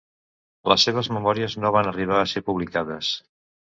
Les 0.71 0.85
seves 0.87 1.09
memòries 1.17 1.57
no 1.65 1.73
van 1.77 1.91
arribar 1.91 2.17
a 2.23 2.27
ser 2.33 2.47
publicades. 2.51 3.13